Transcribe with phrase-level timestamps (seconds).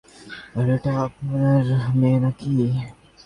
[0.57, 1.63] আরে, এটা আপনার
[1.99, 2.53] মেয়ে নাকি?